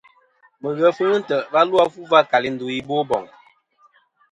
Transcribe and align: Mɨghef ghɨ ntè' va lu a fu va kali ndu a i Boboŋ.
Mɨghef 0.61 0.97
ghɨ 1.09 1.15
ntè' 1.21 1.47
va 1.53 1.61
lu 1.69 1.75
a 1.83 1.85
fu 1.93 2.01
va 2.11 2.19
kali 2.31 2.49
ndu 2.51 2.65
a 2.69 2.73
i 2.79 2.81
Boboŋ. 2.87 3.25